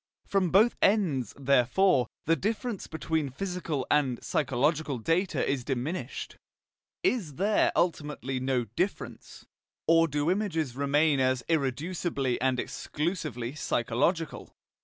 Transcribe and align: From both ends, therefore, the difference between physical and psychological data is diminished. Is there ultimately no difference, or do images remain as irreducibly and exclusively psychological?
From 0.25 0.49
both 0.49 0.75
ends, 0.81 1.31
therefore, 1.37 2.07
the 2.25 2.35
difference 2.35 2.87
between 2.87 3.29
physical 3.29 3.85
and 3.91 4.17
psychological 4.23 4.97
data 4.97 5.47
is 5.47 5.63
diminished. 5.63 6.37
Is 7.03 7.35
there 7.35 7.71
ultimately 7.75 8.39
no 8.39 8.63
difference, 8.65 9.45
or 9.87 10.07
do 10.07 10.31
images 10.31 10.75
remain 10.75 11.19
as 11.19 11.43
irreducibly 11.47 12.39
and 12.41 12.59
exclusively 12.59 13.53
psychological? 13.53 14.49